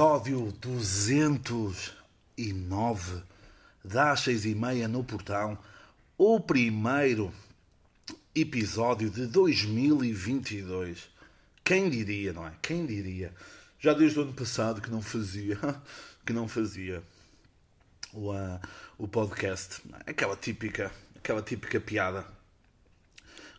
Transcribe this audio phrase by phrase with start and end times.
[0.00, 3.22] episódio 209
[3.84, 5.58] das seis e meia no portão,
[6.16, 7.30] o primeiro
[8.34, 11.10] episódio de 2022.
[11.62, 12.54] Quem diria, não é?
[12.62, 13.34] Quem diria?
[13.78, 15.58] Já desde o ano passado que não fazia,
[16.24, 17.02] que não fazia
[18.14, 18.58] o, uh,
[18.96, 22.26] o podcast, aquela típica, aquela típica piada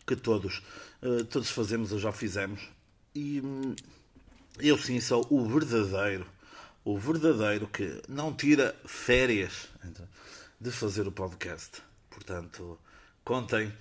[0.04, 0.60] que todos,
[1.02, 2.68] uh, todos fazemos ou já fizemos.
[3.14, 3.76] E hum,
[4.58, 6.26] eu sim sou o verdadeiro,
[6.84, 9.68] o verdadeiro que não tira férias
[10.60, 11.82] de fazer o podcast.
[12.10, 12.78] Portanto,
[13.24, 13.72] contem,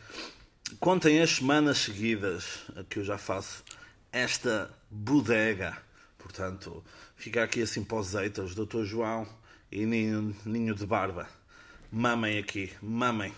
[0.79, 3.63] contem as semanas seguidas que eu já faço
[4.11, 5.77] esta bodega.
[6.17, 6.83] Portanto,
[7.15, 8.83] fica aqui assim para os haters, Dr.
[8.83, 9.27] João
[9.71, 11.27] e Ninho, Ninho de Barba.
[11.91, 13.33] Mamem aqui, mamem.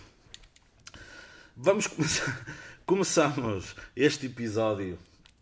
[1.56, 2.44] Vamos começar.
[2.86, 4.98] Começamos este episódio.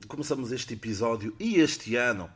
[0.09, 2.31] Começamos este episódio e este ano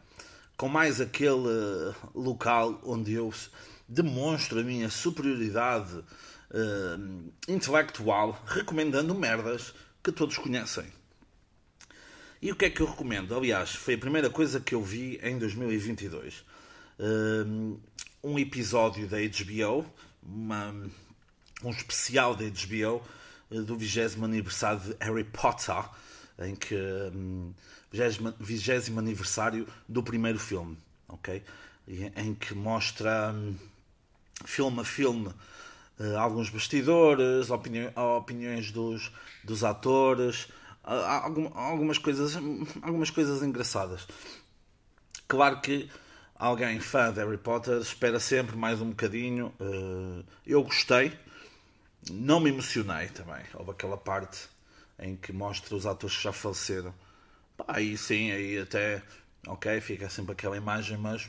[0.56, 3.32] com mais aquele local onde eu
[3.88, 10.84] demonstro a minha superioridade uh, intelectual recomendando merdas que todos conhecem.
[12.40, 13.34] E o que é que eu recomendo?
[13.34, 16.44] Aliás, foi a primeira coisa que eu vi em 2022.
[16.98, 17.80] Uh,
[18.22, 19.86] um episódio da HBO,
[20.22, 20.74] uma,
[21.62, 23.02] um especial da HBO
[23.50, 25.84] do 20 aniversário de Harry Potter,
[26.38, 27.52] em que um,
[27.90, 30.78] 20 aniversário do primeiro filme,
[31.08, 31.42] ok?
[32.16, 33.56] Em que mostra um,
[34.44, 35.28] filme a filme
[35.98, 39.12] uh, alguns bastidores, opini opiniões dos,
[39.44, 40.44] dos atores,
[40.84, 42.36] uh, algumas coisas,
[42.82, 44.06] algumas coisas engraçadas.
[45.28, 45.90] Claro que
[46.34, 49.52] alguém fã de Harry Potter espera sempre mais um bocadinho.
[49.58, 51.12] Uh, eu gostei,
[52.10, 53.42] não me emocionei também.
[53.54, 54.48] Houve aquela parte
[54.98, 56.94] em que mostra os atores que já faleceram.
[57.68, 59.02] aí sim, aí até,
[59.46, 61.28] ok, fica sempre aquela imagem, mas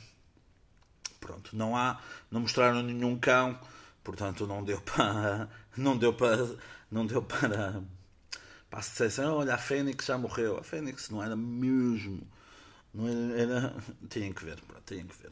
[1.19, 2.01] pronto, não há,
[2.31, 3.59] não mostraram nenhum cão,
[4.03, 6.38] portanto não deu para, não deu para,
[6.91, 7.83] não deu para,
[8.69, 12.22] para se dizer assim, olha, a Fênix já morreu, a Fênix não era mesmo,
[12.94, 13.75] não era, era
[14.09, 15.31] tinham que ver, pronto, tinham que ver.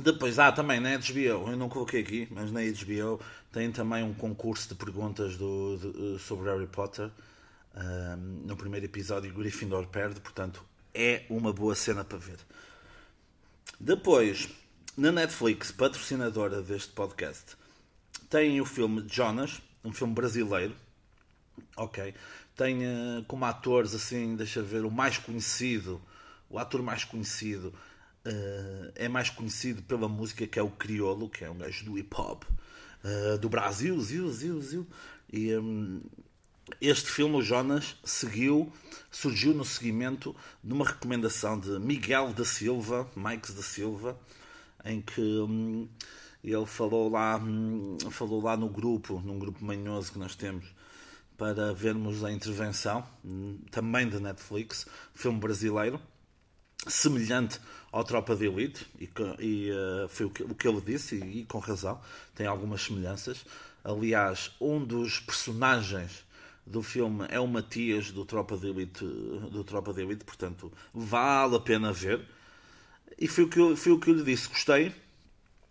[0.00, 3.20] Depois, ah, também na HBO, eu não coloquei aqui, mas na HBO
[3.52, 7.10] tem também um concurso de perguntas do, de, sobre Harry Potter.
[7.74, 10.64] Um, no primeiro episódio, Gryffindor perde, portanto,
[10.94, 12.38] é uma boa cena para ver.
[13.78, 14.48] Depois,
[14.96, 17.56] na Netflix, patrocinadora deste podcast,
[18.30, 20.74] tem o filme Jonas, um filme brasileiro.
[21.76, 22.14] Ok.
[22.56, 26.00] Tem uh, como atores, assim, deixa ver, o mais conhecido,
[26.48, 27.74] o ator mais conhecido
[28.26, 31.98] uh, é mais conhecido pela música que é o Criolo, que é um gajo do
[31.98, 34.86] hip hop uh, do Brasil, zil, zil, zil.
[35.32, 36.00] E um,
[36.80, 38.72] este filme, o Jonas, seguiu,
[39.10, 44.18] surgiu no seguimento de uma recomendação de Miguel da Silva, Mike da Silva,
[44.84, 45.88] em que hum,
[46.42, 50.66] ele falou lá, hum, falou lá no grupo, num grupo manhoso que nós temos,
[51.36, 56.00] para vermos a intervenção, hum, também da Netflix, filme brasileiro,
[56.86, 57.60] semelhante
[57.90, 61.40] ao Tropa de Elite, e, e uh, foi o que, o que, ele disse, e,
[61.40, 62.00] e com razão,
[62.34, 63.44] tem algumas semelhanças.
[63.84, 66.24] Aliás, um dos personagens
[66.66, 71.56] do filme é o Matias do Tropa de Elite, do Tropa de Elite portanto vale
[71.56, 72.24] a pena ver.
[73.18, 74.94] E foi o, que eu, foi o que eu lhe disse, gostei,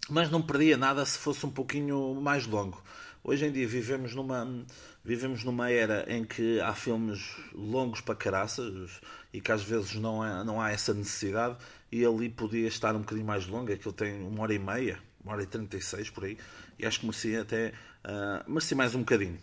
[0.09, 2.81] mas não perdia nada se fosse um pouquinho mais longo.
[3.23, 4.66] Hoje em dia vivemos numa,
[5.03, 9.01] vivemos numa era em que há filmes longos para caraças
[9.34, 11.57] e que às vezes não, é, não há essa necessidade
[11.91, 15.34] e ali podia estar um bocadinho mais longo, aquilo tem uma hora e meia, uma
[15.34, 16.37] hora e trinta e seis por aí,
[16.78, 17.73] e acho que merecia até
[18.05, 19.40] uh, merecia mais um bocadinho.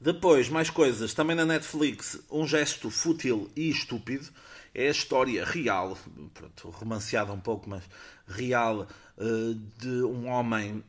[0.00, 1.12] Depois, mais coisas.
[1.12, 4.28] Também na Netflix, um gesto fútil e estúpido.
[4.72, 5.98] É a história real,
[6.34, 7.82] pronto, romanceada um pouco, mas
[8.28, 8.86] real,
[9.18, 10.84] eh, de um homem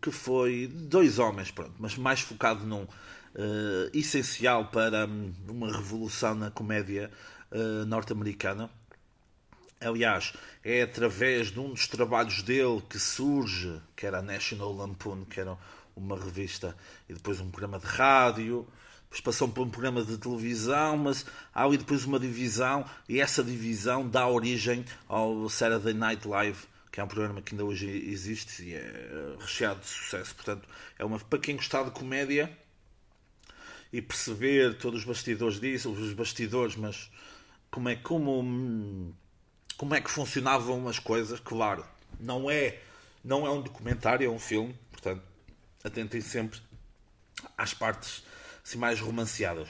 [0.00, 0.68] que foi.
[0.72, 2.86] Dois homens, pronto, mas mais focado num.
[3.34, 7.10] Uh, essencial para hum, uma revolução na comédia
[7.50, 8.68] uh, norte-americana.
[9.80, 15.24] Aliás, é através de um dos trabalhos dele que surge, que era a National Lampoon,
[15.24, 15.56] que era
[15.96, 16.76] uma revista
[17.08, 18.66] e depois um programa de rádio,
[19.04, 23.42] depois passou por um programa de televisão, mas há ali depois uma divisão e essa
[23.44, 26.60] divisão dá origem ao Saturday Night Live,
[26.92, 30.34] que é um programa que ainda hoje existe e é recheado de sucesso.
[30.34, 30.68] Portanto,
[30.98, 32.54] é uma para quem gostar de comédia
[33.90, 37.10] e perceber todos os bastidores disso, os bastidores, mas
[37.70, 39.14] como é como
[39.78, 41.84] como é que funcionavam as coisas, claro,
[42.20, 42.78] não é
[43.24, 45.22] não é um documentário, é um filme, portanto,
[45.82, 46.60] atentem sempre
[47.56, 48.22] às partes
[48.64, 49.68] assim, mais romanceadas.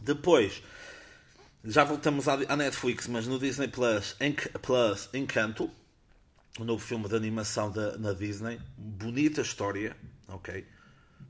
[0.00, 0.62] Depois,
[1.68, 5.68] Já voltamos à Netflix, mas no Disney Plus, Enc Plus Encanto,
[6.58, 8.60] o novo filme de animação da, na Disney.
[8.76, 9.96] Bonita história,
[10.28, 10.66] ok?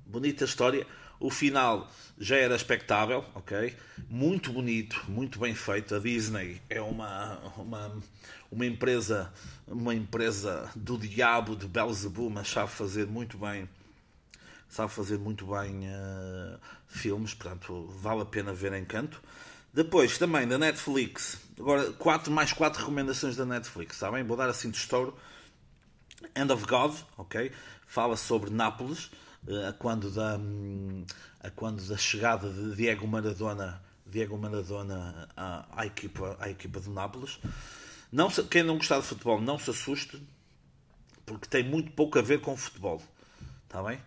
[0.06, 0.87] Bonita história.
[1.19, 3.75] O final já era expectável, ok?
[4.08, 5.94] Muito bonito, muito bem feito.
[5.94, 8.02] A Disney é uma, uma,
[8.50, 9.32] uma empresa
[9.67, 13.69] uma empresa do diabo de Belzebu, mas sabe fazer muito bem
[14.69, 19.23] sabe fazer muito bem uh, filmes, portanto vale a pena ver Encanto.
[19.76, 24.25] Depois também da Netflix, agora quatro, mais quatro recomendações da Netflix, sabem?
[24.25, 25.14] Vou dar assim de estouro.
[26.34, 27.52] End of God, ok?
[27.87, 29.11] Fala sobre Nápoles,
[29.46, 30.40] uh, a quando da
[31.40, 36.90] a quando da chegada de Diego Maradona, Diego Maradona à, à equipa à equipa do
[36.90, 37.38] Nápoles.
[38.11, 40.26] Não, quem não gostar de futebol, não se assuste,
[41.26, 43.02] porque tem muito pouco a ver com futebol.
[43.64, 44.00] Está bem?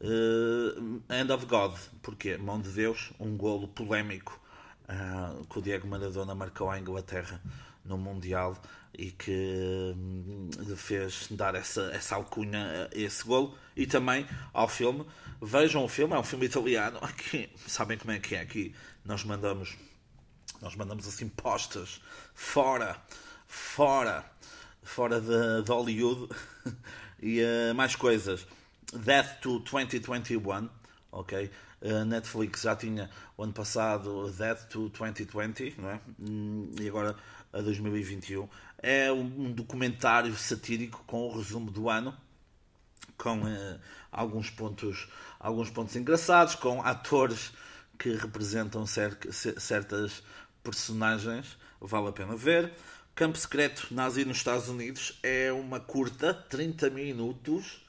[0.00, 4.40] Uh, End of God, porque Mão de Deus, um golo polémico
[4.88, 7.40] uh, que o Diego Maradona marcou à Inglaterra
[7.84, 8.56] no Mundial
[8.96, 15.06] e que hum, lhe fez dar essa, essa alcunha esse golo e também ao filme.
[15.40, 16.98] Vejam o filme, é um filme italiano.
[17.02, 18.40] Aqui, sabem como é que é?
[18.40, 18.74] Aqui
[19.04, 19.76] nós mandamos
[20.60, 22.00] nós mandamos assim postas
[22.34, 22.96] fora,
[23.48, 24.24] fora,
[24.82, 26.32] fora de, de Hollywood
[27.20, 28.46] e uh, mais coisas.
[28.92, 30.68] Death to 2021,
[31.10, 31.50] ok?
[31.82, 36.00] Uh, Netflix já tinha o ano passado Death to 2020, não é?
[36.20, 37.16] Hum, e agora
[37.52, 38.48] a 2021.
[38.78, 42.16] É um documentário satírico com o resumo do ano,
[43.18, 43.80] com uh,
[44.12, 45.08] alguns pontos,
[45.40, 47.52] alguns pontos engraçados, com atores
[47.98, 49.18] que representam cer
[49.58, 50.22] certas
[50.62, 52.72] personagens, vale a pena ver.
[53.14, 57.84] Campo Secreto Nazi nos Estados Unidos é uma curta, 30 minutos,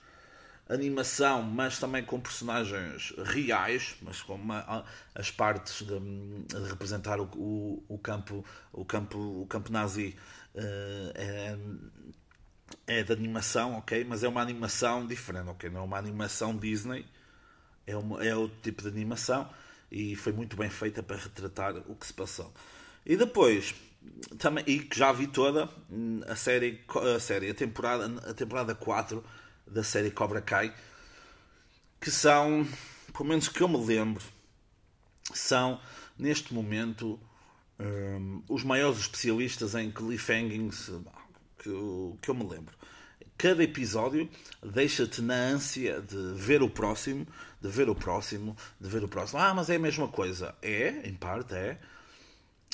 [0.70, 7.26] animação, mas também com personagens reais, mas com uma, as partes de, de representar o,
[7.36, 10.16] o, o, campo, o campo, o campo nazi
[10.56, 11.58] uh, é,
[12.88, 14.06] é de animação, ok?
[14.06, 15.70] Mas é uma animação diferente, ok?
[15.70, 17.06] Não é uma animação Disney,
[17.86, 19.50] é, uma, é outro tipo de animação
[19.92, 22.54] e foi muito bem feita para retratar o que se passou.
[23.06, 23.76] E depois,
[24.40, 25.70] também, e que já vi toda
[26.28, 26.82] a série,
[27.16, 29.24] a série, a temporada, a temporada 4
[29.74, 30.74] da série Cobra Kai,
[32.00, 32.68] que são,
[33.12, 34.24] pelo menos que eu me lembro,
[35.34, 35.80] são
[36.18, 37.20] neste momento
[37.80, 40.92] um, os maiores especialistas em cliffhangings
[41.58, 41.70] que,
[42.22, 42.76] que eu me lembro.
[43.38, 44.30] Cada episódio
[44.62, 47.28] deixa-te na ânsia de ver o próximo,
[47.60, 49.40] de ver o próximo, de ver o próximo.
[49.40, 50.56] Ah, mas é a mesma coisa.
[50.62, 51.80] É, em parte é.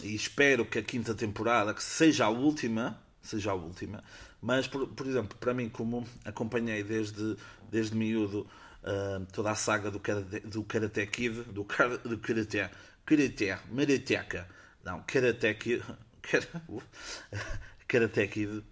[0.03, 4.03] E espero que a quinta temporada, que seja a última, seja a última.
[4.41, 7.35] Mas, por, por exemplo, para mim, como acompanhei desde,
[7.69, 8.47] desde miúdo
[8.83, 12.69] uh, toda a saga do Karate, do karate Kid, do, do Karate,
[13.05, 14.47] Karate, Marateca,
[14.83, 15.83] não, Karate Kid,
[17.87, 18.63] Karate Kid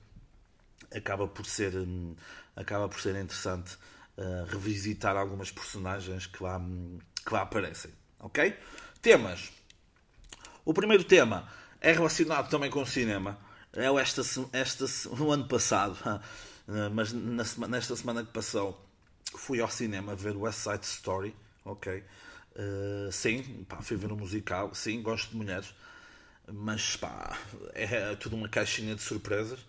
[0.95, 2.15] acaba por ser, um,
[2.55, 3.75] acaba por ser interessante
[4.17, 6.61] uh, revisitar algumas personagens que lá,
[7.25, 7.91] que lá aparecem.
[8.19, 8.57] Ok?
[9.01, 9.51] Temas.
[10.63, 11.47] O primeiro tema
[11.79, 13.37] é relacionado também com o cinema
[13.73, 14.21] eu esta,
[14.53, 14.85] esta,
[15.21, 15.97] o ano passado,
[16.93, 18.83] mas na, nesta semana que passou,
[19.35, 22.03] fui ao cinema ver West Side Story, ok?
[22.55, 25.73] Uh, sim, pá, fui ver um musical, sim, gosto de mulheres,
[26.51, 27.37] mas pá,
[27.73, 29.59] é tudo uma caixinha de surpresas.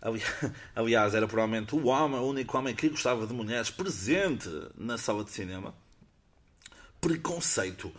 [0.74, 5.24] Aliás, era provavelmente o homem, o único homem que gostava de mulheres presente na sala
[5.24, 5.74] de cinema.
[7.00, 7.92] Preconceito.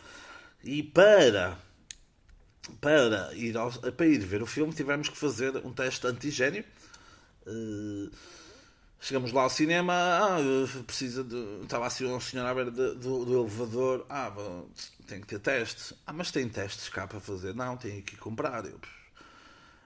[0.63, 1.57] E para
[2.80, 6.63] para ir, ao, para ir ver o filme tivemos que fazer um teste antigênio.
[7.48, 8.12] Uh,
[9.00, 10.38] chegamos lá ao cinema, ah,
[10.86, 11.36] precisa de.
[11.63, 14.70] Estava assim um senhor à beira do, do, elevador, ah, bom,
[15.08, 15.94] tem que ter testes.
[16.06, 17.56] Ah, mas tem testes cá para fazer?
[17.56, 18.65] Não, tem que comprar.
[18.65, 18.80] Eu,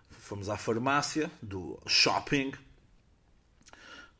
[0.10, 2.52] fomos à farmácia do shopping,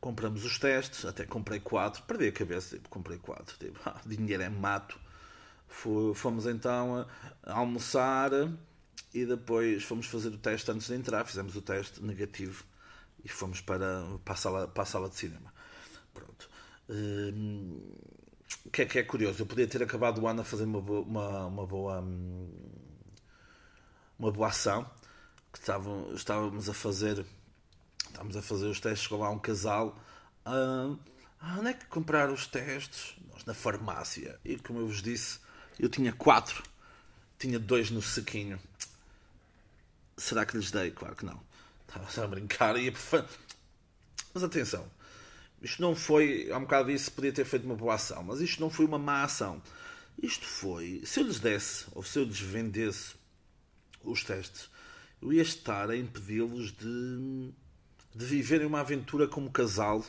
[0.00, 4.42] compramos os testes, até comprei quatro, perdi a cabeça, tipo, comprei quatro, tipo, ah, dinheiro
[4.42, 4.98] é mato.
[5.68, 7.06] Fomos então
[7.42, 8.30] almoçar
[9.12, 11.24] e depois fomos fazer o teste antes de entrar.
[11.24, 12.64] Fizemos o teste negativo
[13.24, 15.52] e fomos para, para, a, sala, para a sala de cinema.
[16.14, 16.48] Pronto.
[16.88, 17.80] Hum,
[18.64, 19.42] o que é que é curioso?
[19.42, 22.50] Eu podia ter acabado o ano a fazer uma boa, uma, uma boa, hum,
[24.18, 24.88] uma boa ação.
[25.52, 25.58] Que
[26.14, 27.24] estávamos a fazer
[28.16, 29.98] estávamos a fazer os testes, chegou lá um casal.
[30.44, 30.96] Ah,
[31.58, 33.14] onde é que comprar os testes?
[33.30, 34.38] Nós na farmácia.
[34.44, 35.38] E como eu vos disse,
[35.78, 36.62] eu tinha quatro.
[37.38, 38.58] Tinha dois no saquinho.
[40.16, 40.90] Será que lhes dei?
[40.90, 41.40] Claro que não.
[41.86, 42.76] Estava a brincar.
[42.76, 42.92] E...
[44.32, 44.86] Mas atenção.
[45.60, 46.50] Isto não foi.
[46.50, 48.22] Há um bocado disso podia ter feito uma boa ação.
[48.22, 49.62] Mas isto não foi uma má ação.
[50.22, 51.02] Isto foi.
[51.04, 53.14] Se eu lhes desse, ou se eu lhes vendesse
[54.02, 54.70] os testes,
[55.20, 57.50] eu ia estar a impedi-los de,
[58.14, 60.04] de viverem uma aventura como casal,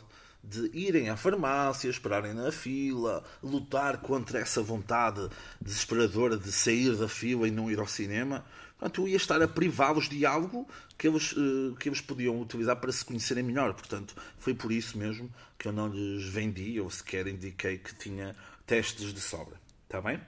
[0.50, 5.28] de irem à farmácia, esperarem na fila, lutar contra essa vontade
[5.60, 8.46] desesperadora de sair da fila e não ir ao cinema.
[8.80, 12.76] Portanto, eu ia estar a privá-los de algo que eles, eh, que eles podiam utilizar
[12.78, 13.74] para se conhecerem melhor.
[13.74, 18.36] Portanto, foi por isso mesmo que eu não lhes vendi ou sequer indiquei que tinha
[18.66, 19.60] testes de sobra.
[19.84, 20.20] Está bem?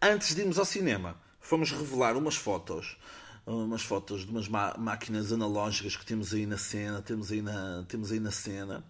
[0.00, 2.96] Antes de irmos ao cinema, fomos revelar umas fotos
[3.46, 8.12] umas fotos de umas máquinas analógicas que temos aí na cena, temos aí na, temos
[8.12, 8.84] aí na cena.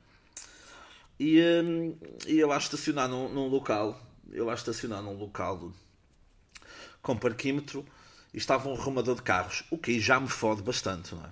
[1.18, 5.72] E um, ia lá estacionar num, num local, ia lá estacionar num local
[7.00, 7.84] com parquímetro
[8.32, 11.30] e estava um arrumador de carros, o que já me fode bastante, não é?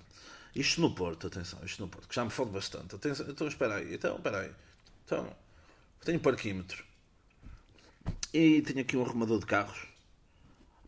[0.55, 2.95] Isto no Porto, atenção, isto no Porto, que já me fode bastante.
[2.95, 4.53] Atenção, então espera aí, então espera aí.
[5.05, 5.37] Então,
[6.05, 6.85] tenho parquímetro.
[8.33, 9.89] E tenho aqui um arrumador de carros.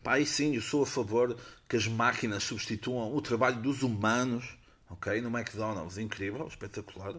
[0.03, 1.35] Pá, aí sim, eu sou a favor
[1.67, 4.57] que as máquinas substituam o trabalho dos humanos,
[4.89, 5.21] ok?
[5.21, 7.15] No McDonald's, incrível, espetacular.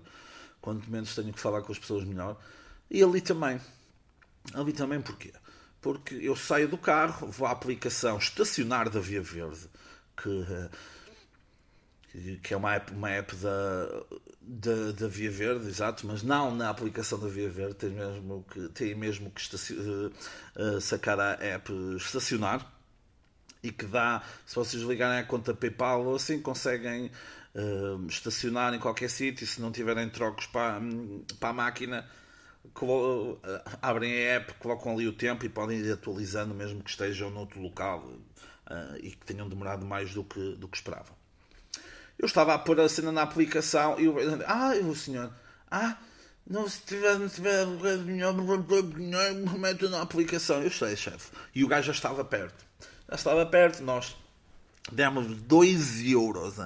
[0.60, 2.38] Quanto menos tenho que falar com as pessoas, melhor.
[2.90, 3.60] E ali também.
[4.54, 5.32] Ali também porquê?
[5.84, 9.68] porque eu saio do carro, vou à aplicação estacionar da Via Verde,
[10.16, 10.46] que,
[12.42, 14.02] que é uma app, uma app da,
[14.40, 18.68] da, da, Via Verde, exato, mas não na aplicação da Via Verde, tem mesmo que,
[18.70, 22.73] tem mesmo que uh, sacar a app estacionar
[23.64, 27.10] e que dá, se vocês ligarem a conta PayPal ou assim, conseguem
[27.54, 30.80] uh, estacionar em qualquer sítio, se não tiverem trocos para,
[31.40, 32.06] para a máquina
[32.64, 37.30] eh, abrem a app, colocam ali o tempo e podem ir atualizando mesmo que estejam
[37.30, 41.16] noutro local uh, e que tenham demorado mais do que, do que esperavam.
[42.18, 44.16] Eu estava a pôr a cena na aplicação e eu,
[44.46, 45.32] ah, o senhor,
[45.70, 45.96] ah,
[46.46, 48.34] não, se tiver, não tiver melhor,
[49.58, 50.62] meto na aplicação.
[50.62, 51.30] Eu sei, chefe.
[51.54, 52.64] E o gajo já estava perto.
[53.10, 54.16] Estava perto, nós
[54.90, 56.56] demos 2 euros.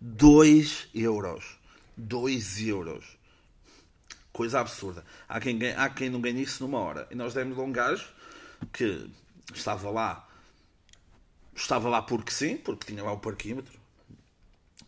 [0.00, 1.58] 2 euros.
[1.96, 3.24] 2 euros
[4.34, 5.04] coisa absurda.
[5.28, 7.06] Há quem, há quem não ganhe isso numa hora.
[7.10, 8.04] E nós demos a um gajo
[8.72, 9.08] que
[9.54, 10.28] estava lá,
[11.54, 13.78] estava lá porque sim, porque tinha lá o parquímetro.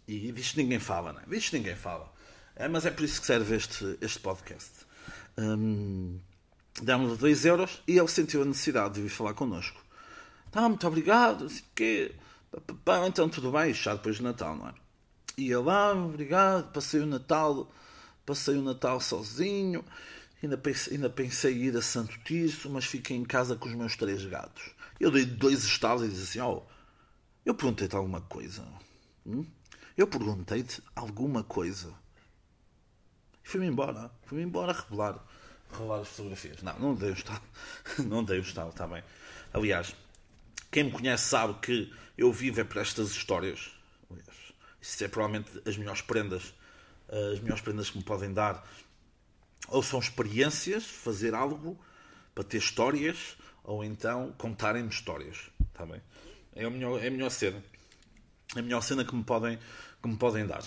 [0.06, 1.24] E disto ninguém fala, não é?
[1.26, 2.12] Disto ninguém fala.
[2.56, 4.72] É, mas é por isso que serve este, este podcast.
[5.38, 6.18] Hum,
[6.82, 9.80] Demos-lhe 2 euros e ele sentiu a necessidade de vir falar connosco.
[10.50, 12.14] Tá, muito obrigado, assim, que...
[13.06, 14.74] então tudo bem, já depois de Natal, não é?
[15.36, 17.70] E ele, ah, obrigado, passei o Natal
[18.26, 19.84] Passei o Natal sozinho,
[20.42, 23.94] ainda pensei, ainda pensei ir a Santo Tirso, mas fiquei em casa com os meus
[23.94, 24.74] três gatos.
[24.98, 26.62] Eu dei dois estalos e disse assim: Oh,
[27.44, 28.66] eu perguntei-te alguma coisa.
[29.24, 29.46] Hum?
[29.96, 31.94] Eu perguntei-te alguma coisa.
[33.44, 34.10] E fui-me embora.
[34.24, 35.24] Fui-me embora a revelar,
[35.70, 36.62] revelar as fotografias.
[36.64, 37.42] Não, não dei o estalo.
[38.04, 39.04] não dei o estalo, está bem.
[39.54, 39.94] Aliás,
[40.76, 43.70] quem me conhece sabe que eu vivo é para estas histórias.
[44.78, 46.52] Isso é provavelmente as melhores prendas
[47.08, 48.62] as melhores prendas que me podem dar
[49.68, 51.82] ou são experiências, fazer algo
[52.34, 55.50] para ter histórias, ou então contarem-me histórias.
[55.66, 56.02] Está bem?
[56.54, 57.64] É a melhor, é a melhor cena.
[58.54, 59.58] É a melhor cena que me podem,
[60.02, 60.62] que me podem dar.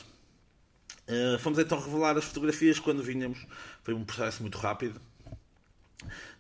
[1.07, 3.45] Uh, fomos então revelar as fotografias quando vinhamos.
[3.83, 4.99] Foi um processo muito rápido.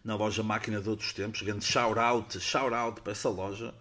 [0.03, 1.41] Na loja Máquina de Outros Tempos.
[1.41, 3.73] Grande shout-out shout -out para essa loja.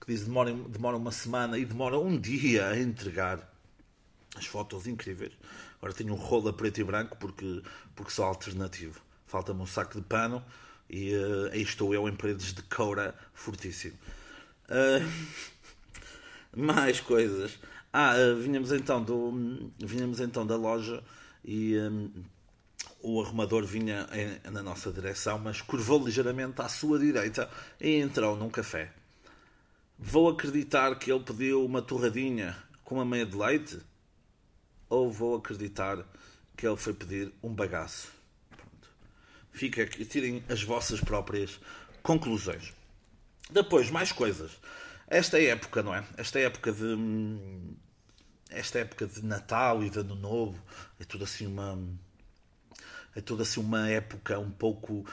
[0.00, 3.52] Que diz demora, demora uma semana e demora um dia a entregar
[4.36, 5.32] as fotos incríveis.
[5.78, 7.62] Agora tenho um rolo a preto e branco porque,
[7.94, 9.00] porque sou alternativo.
[9.26, 10.44] Falta-me um saco de pano
[10.88, 13.96] e uh, aí estou eu em paredes de coura fortíssimo.
[14.68, 15.06] Uh,
[16.56, 17.58] mais coisas.
[17.92, 21.02] Ah, uh, vinhamos então do vinhamos então da loja
[21.44, 22.10] e um,
[23.06, 27.48] o arrumador vinha em, na nossa direção, mas curvou ligeiramente à sua direita
[27.80, 28.92] e entrou num café.
[29.96, 33.78] Vou acreditar que ele pediu uma torradinha com uma meia de leite
[34.88, 36.04] ou vou acreditar
[36.56, 38.08] que ele foi pedir um bagaço.
[38.50, 38.90] Pronto.
[39.52, 41.60] Fica aqui, tirem as vossas próprias
[42.02, 42.74] conclusões.
[43.48, 44.50] Depois, mais coisas.
[45.06, 46.04] Esta época, não é?
[46.16, 46.96] Esta época de.
[48.50, 50.60] Esta época de Natal e de Ano Novo
[50.98, 51.78] é tudo assim uma.
[53.16, 55.04] É toda assim uma época um pouco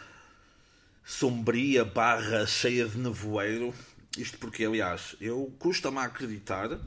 [1.03, 3.73] sombria, barra cheia de nevoeiro.
[4.15, 6.79] Isto porque, aliás, eu custa-me a acreditar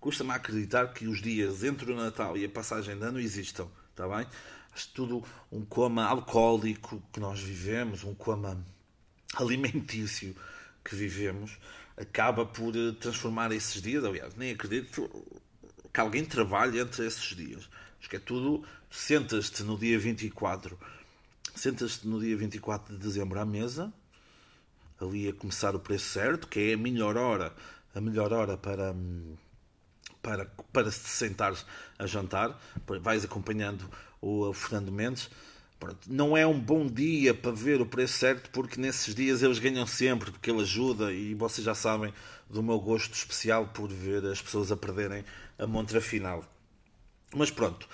[0.00, 4.06] custa-me acreditar que os dias entre o Natal e a passagem de ano existam, está
[4.08, 4.26] bem?
[4.72, 8.64] Acho tudo um coma alcoólico que nós vivemos, um coma
[9.34, 10.36] alimentício
[10.84, 11.58] que vivemos,
[11.96, 14.04] acaba por eh, transformar esses dias.
[14.04, 15.10] Aliás, nem acredito
[15.92, 17.68] que alguém trabalhe entre esses dias.
[18.00, 18.64] Acho que é tudo.
[18.90, 20.78] Sentas-te no dia 24,
[21.54, 23.92] sentas-te no dia 24 de dezembro à mesa,
[25.00, 27.54] ali a começar o preço certo, que é a melhor hora
[27.98, 28.94] a melhor hora para,
[30.22, 31.52] para, para se sentar
[31.98, 32.58] a jantar.
[33.00, 33.88] Vais acompanhando
[34.20, 35.28] o Fernando Mendes.
[35.78, 39.60] Pronto, não é um bom dia para ver o preço certo, porque nesses dias eles
[39.60, 42.12] ganham sempre, porque ele ajuda e vocês já sabem
[42.50, 45.24] do meu gosto especial por ver as pessoas a perderem
[45.56, 46.44] a montra final.
[47.34, 47.88] Mas pronto,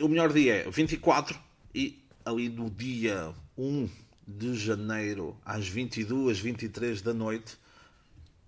[0.00, 1.38] o melhor dia é 24
[1.74, 3.88] e ali no dia 1
[4.26, 7.58] de janeiro às 22, 23 da noite,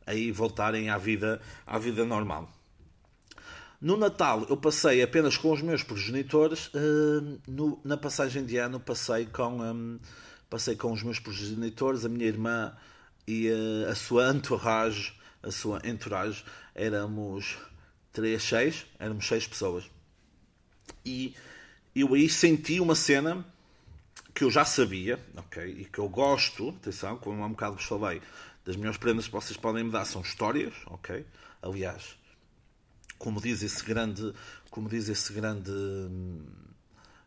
[0.06, 2.50] aí voltarem à vida, à vida normal.
[3.80, 6.68] No Natal eu passei apenas com os meus progenitores.
[6.68, 9.99] Uh, no, na passagem de ano passei com, um,
[10.49, 12.72] passei com os meus progenitores, a minha irmã
[13.26, 15.12] e uh, a sua entourage.
[15.42, 16.44] A sua entourage.
[16.72, 17.58] Éramos
[18.12, 18.87] três, seis.
[18.99, 19.90] Éramos seis pessoas.
[21.04, 21.35] E
[21.95, 23.45] eu aí senti uma cena
[24.35, 25.64] que eu já sabia, ok?
[25.64, 28.23] E que eu gosto, atenção, como há um bocado vos falei,
[28.64, 31.26] das melhores prendas que vocês podem me dar são histórias, ok?
[31.61, 32.16] Aliás,
[33.19, 34.33] como diz esse grande,
[34.71, 35.71] como diz esse grande,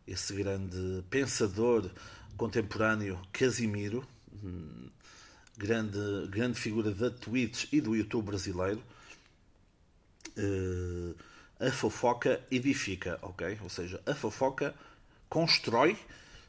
[0.07, 1.89] esse grande pensador
[2.35, 4.05] contemporâneo Casimiro,
[5.57, 8.83] grande, grande figura da Twitch e do YouTube brasileiro,
[11.59, 13.57] a fofoca edifica, ok?
[13.61, 14.73] Ou seja, a fofoca
[15.29, 15.97] constrói,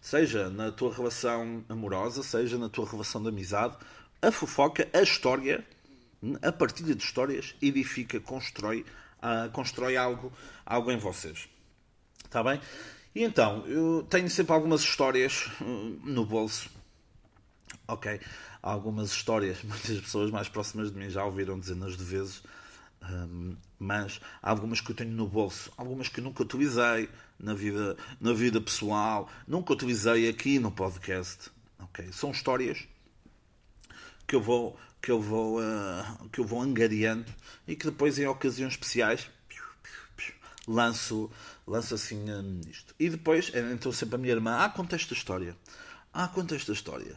[0.01, 3.77] seja na tua relação amorosa, seja na tua relação de amizade,
[4.21, 5.65] a fofoca, a história,
[6.43, 8.85] a partilha de histórias edifica, constrói
[9.27, 10.33] uh, constrói algo,
[10.65, 11.49] algo em vocês.
[12.25, 12.61] Está bem?
[13.15, 15.65] E então, eu tenho sempre algumas histórias uh,
[16.05, 16.71] no bolso.
[17.89, 18.21] Ok?
[18.63, 22.43] Algumas histórias, muitas pessoas mais próximas de mim já ouviram dezenas de vezes.
[23.09, 27.97] Um, mas há algumas que eu tenho no bolso, algumas que nunca utilizei na vida,
[28.21, 31.51] na vida pessoal, nunca utilizei aqui no podcast.
[31.79, 32.11] Okay?
[32.13, 32.87] São histórias
[34.27, 37.33] que eu vou que eu vou uh, que eu vou angariando
[37.67, 39.31] e que depois em ocasiões especiais
[40.67, 41.31] lanço
[41.67, 42.61] lanço assim uh,
[42.99, 45.57] e depois eh, então sempre a minha irmã ah conta esta história
[46.13, 47.15] ah conta esta história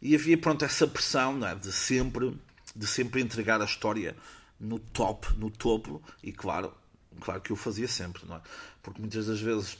[0.00, 1.54] e havia pronto essa pressão é?
[1.54, 2.36] de sempre
[2.74, 4.16] de sempre entregar a história
[4.62, 6.72] no top no topo e claro
[7.20, 8.40] claro que eu fazia sempre não é?
[8.82, 9.76] porque muitas das vezes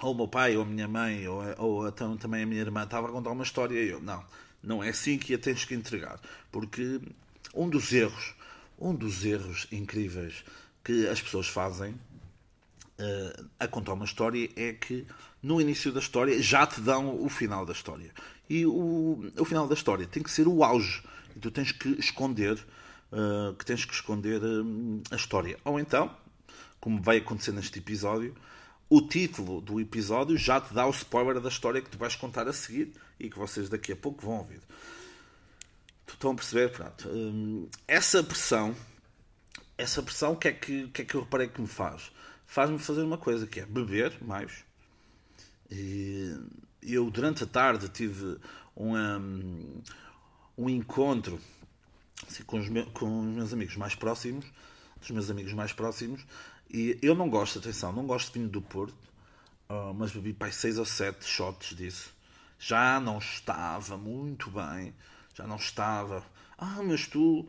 [0.00, 3.08] ou o meu pai ou a minha mãe ou, ou também a minha irmã estava
[3.08, 4.24] a contar uma história e eu não
[4.64, 6.18] não é assim que a tens que entregar.
[6.50, 7.00] Porque
[7.54, 8.34] um dos erros,
[8.78, 10.44] um dos erros incríveis
[10.82, 15.06] que as pessoas fazem uh, a contar uma história é que
[15.42, 18.10] no início da história já te dão o final da história.
[18.48, 21.02] E o, o final da história tem que ser o auge.
[21.36, 22.58] E tu tens que esconder,
[23.12, 25.58] uh, que tens que esconder uh, a história.
[25.64, 26.14] Ou então,
[26.80, 28.34] como vai acontecer neste episódio,
[28.88, 32.46] o título do episódio já te dá o spoiler da história que tu vais contar
[32.46, 34.60] a seguir e que vocês daqui a pouco vão ouvir.
[36.06, 36.70] Estão a perceber?
[36.70, 37.08] Pronto.
[37.08, 38.74] Hum, essa pressão,
[39.76, 42.12] essa pressão, o que, é que, que é que eu reparei que me faz?
[42.46, 44.64] Faz-me fazer uma coisa que é beber mais.
[45.70, 46.36] E
[46.82, 48.38] eu, durante a tarde, tive
[48.76, 49.80] um,
[50.56, 51.40] um encontro
[52.28, 54.44] assim, com, os meus, com os meus amigos mais próximos,
[55.00, 56.24] dos meus amigos mais próximos,
[56.70, 58.94] e eu não gosto, atenção, não gosto de vinho do Porto,
[59.68, 62.14] uh, mas bebi pai 6 ou 7 shots disso
[62.66, 64.94] já não estava muito bem,
[65.34, 66.24] já não estava.
[66.56, 67.46] Ah, mas tu,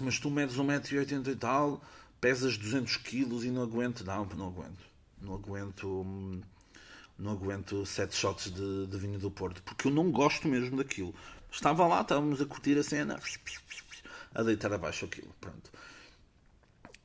[0.00, 1.82] mas tu medes 1,80m e tal,
[2.20, 4.04] pesas 200 quilos e não aguento.
[4.04, 4.84] Não, não aguento.
[5.20, 6.06] Não aguento.
[7.16, 11.14] Não aguento 7 shots de, de vinho do Porto, porque eu não gosto mesmo daquilo.
[11.54, 13.18] Estava lá, estávamos a curtir a cena,
[14.34, 15.32] a deitar abaixo aquilo.
[15.40, 15.70] Pronto.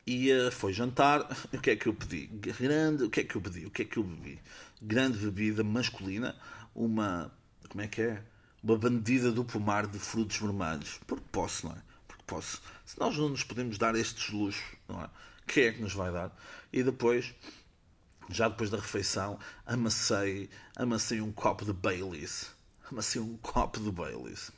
[0.08, 1.22] E uh, foi jantar.
[1.54, 2.26] O que é que eu pedi?
[2.26, 3.04] Grande.
[3.04, 3.66] O que é que eu pedi?
[3.68, 4.40] O que é que eu bebi?
[4.82, 6.36] Grande bebida masculina
[6.74, 7.32] uma.
[7.70, 8.24] Como é que é?
[8.64, 11.00] Uma bandida do pomar de frutos vermelhos.
[11.06, 11.82] Porque posso, não é?
[12.08, 12.60] Porque posso.
[12.86, 15.10] Se nós não nos podemos dar estes luxos, não é?
[15.46, 16.36] Quem é que nos vai dar?
[16.74, 17.36] E depois,
[18.30, 22.58] já depois da refeição, amassei, amassei um copo de Baileys.
[22.92, 24.52] Amassei um copo de Baileys.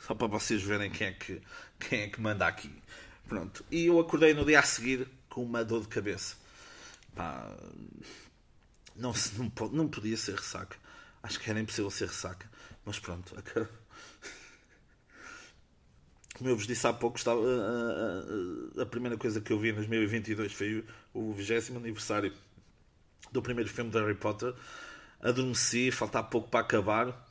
[0.00, 1.42] Só para vocês verem quem é que,
[1.78, 2.70] quem é que manda aqui.
[3.26, 3.64] Pronto.
[3.70, 6.36] E eu acordei no dia a seguir com uma dor de cabeça.
[7.14, 7.56] Pá,
[8.94, 10.76] não, não, não podia ser ressaca.
[11.22, 12.48] Acho que era impossível ser ressaca.
[12.84, 13.34] Mas pronto,
[16.38, 19.70] como eu vos disse há pouco, estava, a, a, a, primeira coisa que eu vi
[19.70, 22.32] em 2022 foi o 20 aniversário
[23.32, 24.54] do primeiro filme de Harry Potter.
[25.20, 27.27] Adormeci, faltava pouco para acabar.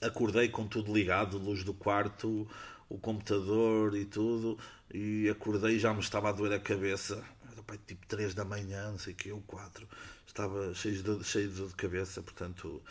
[0.00, 2.48] Acordei com tudo ligado, luz do quarto,
[2.88, 4.58] o computador e tudo.
[4.92, 7.22] E acordei e já me estava a doer a cabeça.
[7.52, 9.86] Era tipo 3 da manhã, não sei o que, ou 4
[10.30, 12.82] estava cheio de, cheio de dor de cabeça, portanto,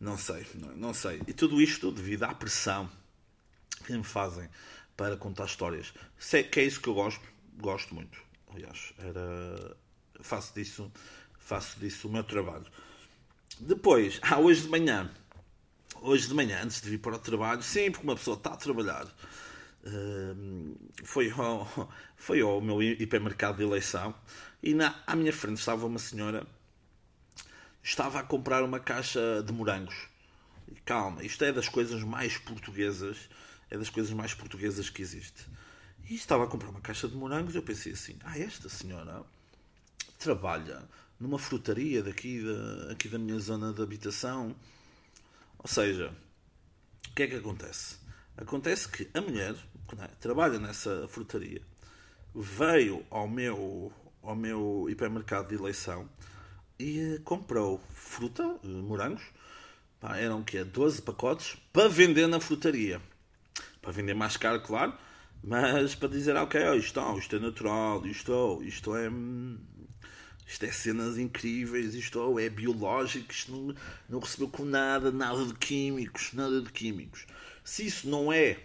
[0.00, 1.20] não sei, não, não sei.
[1.26, 2.90] E tudo isto devido à pressão
[3.84, 4.48] que me fazem
[4.96, 5.92] para contar histórias.
[6.18, 7.22] Sei que é isso que eu gosto,
[7.58, 8.18] gosto muito.
[8.52, 9.76] Aliás, era,
[10.20, 10.90] faço disso,
[11.38, 12.66] faço disso o meu trabalho.
[13.60, 15.10] Depois, ah, hoje de manhã,
[16.02, 18.56] hoje de manhã, antes de vir para o trabalho, sempre que uma pessoa está a
[18.56, 19.06] trabalhar,
[21.04, 24.14] foi, ao, foi ao meu hipermercado de eleição
[24.62, 26.46] e na, à minha frente estava uma senhora,
[27.82, 30.08] estava a comprar uma caixa de morangos.
[30.84, 33.16] Calma, isto é das coisas mais portuguesas,
[33.70, 35.46] é das coisas mais portuguesas que existe.
[36.08, 39.24] E estava a comprar uma caixa de morangos e eu pensei assim, ah, esta senhora
[40.18, 40.82] trabalha
[41.20, 44.54] numa frutaria daqui da, aqui da minha zona de habitação.
[45.58, 46.14] Ou seja,
[47.08, 47.98] o que é que acontece?
[48.36, 49.54] Acontece que a mulher
[49.98, 51.60] é, trabalha nessa frutaria,
[52.34, 53.92] veio ao meu,
[54.22, 56.08] ao meu hipermercado de eleição
[56.78, 59.24] e eh, comprou fruta, eh, morangos,
[59.98, 63.00] pá, eram que 12 pacotes, para vender na frutaria.
[63.82, 64.92] Para vender mais caro, claro,
[65.42, 69.58] mas para dizer, ok, isto, isto é natural, isto, isto é hum,
[70.48, 73.74] isto é cenas incríveis, isto é biológico, isto não,
[74.08, 77.26] não recebeu com nada, nada de químicos, nada de químicos.
[77.62, 78.58] Se isso não é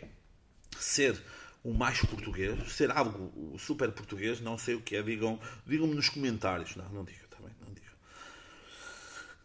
[0.80, 1.22] ser
[1.62, 6.08] o mais português, ser algo super português, não sei o que é, digam, digam-me nos
[6.08, 6.74] comentários.
[6.78, 7.92] Não, não diga, também, tá não diga.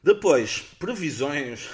[0.01, 1.69] Depois, previsões,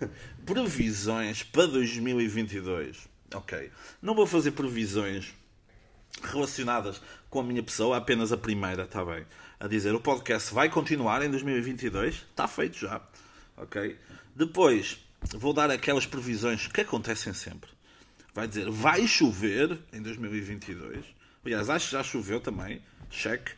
[0.44, 3.08] previsões para 2022.
[3.32, 3.70] Ok,
[4.02, 5.32] não vou fazer previsões
[6.20, 9.24] relacionadas com a minha pessoa, apenas a primeira, está bem
[9.64, 12.16] a dizer o podcast vai continuar em 2022.
[12.16, 13.00] Está feito já.
[13.56, 13.98] Ok?
[14.36, 14.98] Depois
[15.38, 17.70] vou dar aquelas previsões que acontecem sempre.
[18.34, 21.06] Vai dizer vai chover em 2022.
[21.42, 22.82] Aliás, acho que já choveu também.
[23.08, 23.52] Cheque.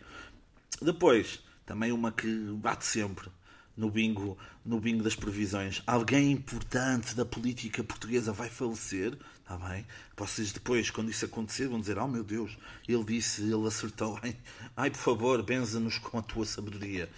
[0.80, 3.28] Depois, também uma que bate sempre
[3.76, 5.82] no bingo, no bingo das previsões.
[5.88, 9.18] Alguém importante da política portuguesa vai falecer.
[9.48, 9.86] Está bem?
[10.16, 14.18] Vocês depois, quando isso acontecer, vão dizer: Oh meu Deus, ele disse, ele acertou.
[14.20, 14.36] Ai,
[14.76, 17.08] ai por favor, benza-nos com a tua sabedoria.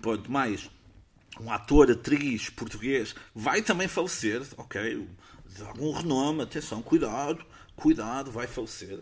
[0.00, 0.70] Pronto, mais.
[1.40, 5.08] Um ator, atriz português vai também falecer, ok?
[5.48, 9.00] De algum renome, atenção, cuidado, cuidado, vai falecer.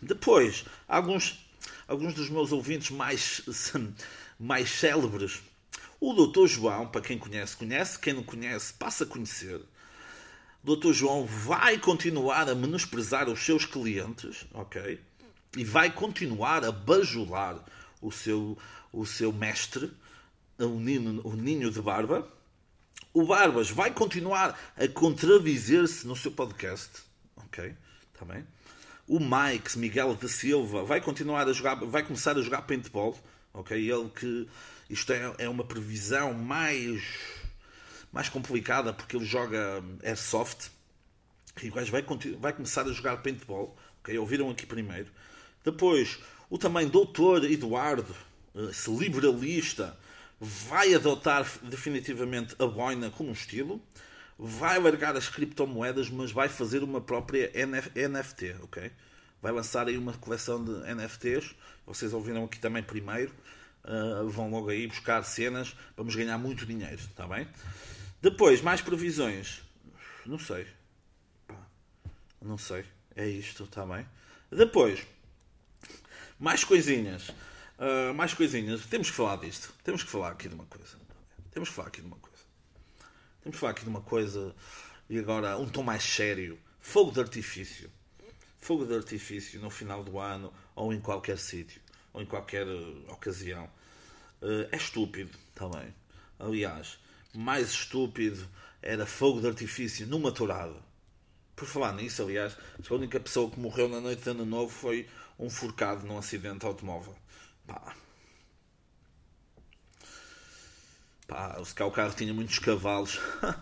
[0.00, 1.46] Depois, alguns,
[1.86, 3.42] alguns dos meus ouvintes mais,
[4.40, 5.42] mais célebres.
[6.00, 6.46] O Dr.
[6.46, 7.98] João, para quem conhece, conhece.
[7.98, 9.60] Quem não conhece, passa a conhecer.
[10.64, 10.92] Dr.
[10.92, 14.98] João vai continuar a menosprezar os seus clientes, ok?
[15.54, 17.62] E vai continuar a bajular
[18.00, 18.56] o seu,
[18.90, 19.92] o seu mestre,
[20.58, 22.26] o ninho, o ninho de Barba.
[23.12, 26.90] O Barbas vai continuar a contradizer-se no seu podcast,
[27.36, 27.76] ok?
[28.26, 28.46] Bem?
[29.06, 33.14] O Mike Miguel da Silva vai continuar a jogar, vai começar a jogar paintball,
[33.52, 33.76] ok?
[33.76, 34.48] Ele que
[34.88, 37.02] isto é, é uma previsão mais
[38.14, 40.70] mais complicada porque ele joga Airsoft
[41.60, 42.04] e o gajo vai,
[42.38, 43.76] vai começar a jogar paintball.
[44.00, 44.16] Okay?
[44.16, 45.10] Ouviram aqui primeiro.
[45.64, 48.14] Depois, o também doutor Eduardo,
[48.70, 49.98] esse liberalista,
[50.40, 53.82] vai adotar definitivamente a boina como estilo.
[54.38, 58.92] Vai largar as criptomoedas, mas vai fazer uma própria NFT, ok?
[59.42, 61.54] Vai lançar aí uma coleção de NFTs.
[61.84, 63.32] Vocês ouviram aqui também primeiro.
[63.84, 65.74] Uh, vão logo aí buscar cenas.
[65.96, 67.46] Vamos ganhar muito dinheiro, está bem?
[68.24, 69.60] Depois, mais previsões.
[70.24, 70.66] Não sei.
[72.40, 72.82] Não sei.
[73.14, 74.08] É isto, está bem?
[74.50, 75.06] Depois,
[76.38, 77.28] mais coisinhas.
[77.78, 78.86] Uh, mais coisinhas.
[78.86, 79.74] Temos que falar disto.
[79.84, 80.96] Temos que falar aqui de uma coisa.
[81.50, 82.38] Temos que falar aqui de uma coisa.
[83.42, 84.56] Temos que falar aqui de uma coisa.
[85.10, 86.58] E agora, um tom mais sério.
[86.80, 87.92] Fogo de artifício.
[88.56, 91.82] Fogo de artifício no final do ano ou em qualquer sítio.
[92.14, 93.66] Ou em qualquer uh, ocasião.
[94.40, 95.94] Uh, é estúpido também.
[96.38, 96.98] Aliás,
[97.38, 98.48] mais estúpido
[98.80, 100.76] era fogo de artifício numa tourada.
[101.56, 102.56] Por falar nisso, aliás,
[102.88, 106.66] a única pessoa que morreu na noite de Ano Novo foi um forcado num acidente
[106.66, 107.16] automóvel.
[107.66, 107.94] Pá.
[111.26, 113.18] Pá, se cá o carro tinha muitos cavalos.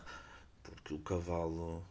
[0.63, 1.85] Porque o cavalo.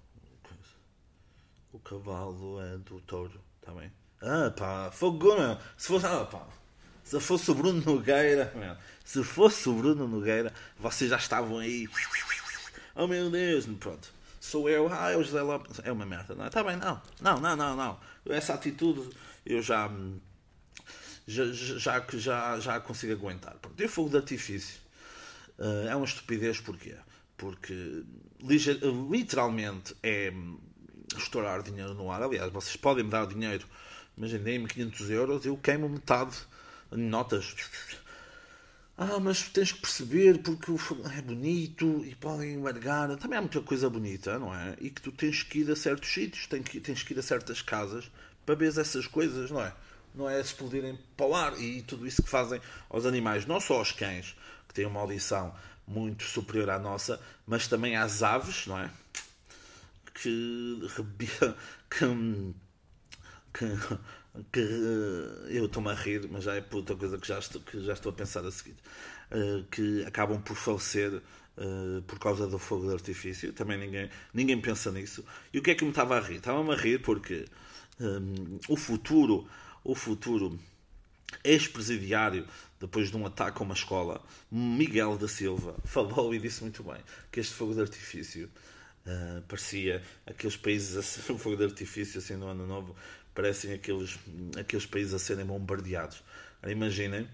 [1.71, 3.91] O cavalo é do touro também.
[4.21, 5.57] Ah, pá, fogo, meu.
[5.77, 6.05] Se fosse.
[6.05, 6.47] Ah, pá.
[7.11, 11.89] Se fosse o Bruno Nogueira, se fosse o Bruno Nogueira, vocês já estavam aí.
[12.95, 14.13] Oh meu Deus, pronto.
[14.39, 15.81] Sou eu, ah, é o José Lopes.
[15.83, 16.47] É uma merda, não é?
[16.47, 17.01] Está bem, não.
[17.19, 17.99] Não, não, não, não.
[18.29, 19.09] Essa atitude
[19.45, 19.91] eu já.
[21.27, 23.55] Já, já, já, já consigo aguentar.
[23.55, 24.79] Pronto, e o fogo de artifício
[25.59, 26.95] uh, é uma estupidez, porquê?
[27.35, 28.05] Porque
[28.39, 30.31] literalmente é
[31.17, 32.23] estourar dinheiro no ar.
[32.23, 33.67] Aliás, vocês podem me dar dinheiro,
[34.17, 36.37] imaginem-me 500 euros, eu queimo metade
[36.91, 37.55] notas.
[38.97, 40.79] ah, mas tens que perceber porque o
[41.17, 43.15] é bonito e podem embargar.
[43.17, 44.75] Também há muita coisa bonita, não é?
[44.79, 47.23] E que tu tens que ir a certos sítios, tens que, tens que ir a
[47.23, 48.11] certas casas
[48.45, 49.73] para ver essas coisas, não é?
[50.13, 53.75] Não é explodirem para o ar e tudo isso que fazem aos animais, não só
[53.75, 54.35] aos cães,
[54.67, 55.55] que têm uma audição
[55.87, 58.89] muito superior à nossa, mas também às aves, não é?
[60.13, 60.87] Que,
[61.89, 62.05] que,
[63.53, 63.77] que
[64.51, 67.61] que uh, eu estou-me a rir, mas já é por outra coisa que já estou,
[67.61, 68.75] que já estou a pensar a seguir,
[69.31, 73.51] uh, que acabam por falecer uh, por causa do fogo de artifício.
[73.53, 75.25] Também ninguém, ninguém pensa nisso.
[75.53, 76.37] E o que é que me estava a rir?
[76.37, 77.45] Estava-me a rir porque
[77.99, 79.47] um, o futuro,
[79.83, 80.57] o futuro
[81.43, 82.45] ex-presidiário,
[82.79, 87.01] depois de um ataque a uma escola, Miguel da Silva, falou e disse muito bem
[87.31, 88.49] que este fogo de artifício
[89.03, 92.95] Uh, parecia aqueles países o fogo de artifício assim no ano novo
[93.33, 94.17] parecem aqueles,
[94.59, 96.23] aqueles países a serem bombardeados.
[96.67, 97.27] Imaginem,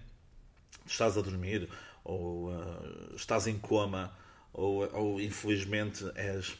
[0.86, 1.68] estás a dormir,
[2.04, 4.16] ou uh, estás em coma,
[4.52, 6.56] ou, ou infelizmente és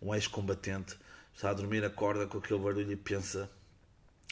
[0.00, 0.96] um ex-combatente,
[1.34, 3.50] está a dormir, acorda com aquele barulho e pensa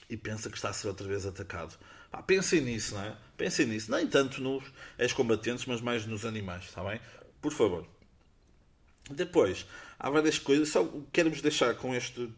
[0.09, 1.77] e pensa que está a ser outra vez atacado.
[2.13, 3.17] Ah, pensem nisso, não é?
[3.37, 3.91] Pensem nisso.
[3.91, 4.65] Nem tanto nos
[4.99, 7.01] ex-combatentes, mas mais nos animais, está bem?
[7.43, 7.87] Por favor.
[9.11, 9.67] Depois,
[9.99, 10.69] há várias coisas.
[10.69, 12.31] Só quero-vos deixar com este